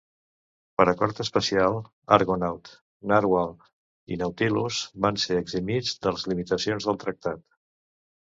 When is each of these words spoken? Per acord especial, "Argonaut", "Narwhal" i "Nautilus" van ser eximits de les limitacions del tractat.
Per 0.81 0.85
acord 0.91 1.19
especial, 1.23 1.75
"Argonaut", 2.17 2.71
"Narwhal" 3.11 3.53
i 4.15 4.19
"Nautilus" 4.23 4.79
van 5.07 5.21
ser 5.25 5.37
eximits 5.43 5.93
de 6.07 6.15
les 6.15 6.27
limitacions 6.33 6.89
del 6.91 6.99
tractat. 7.05 7.45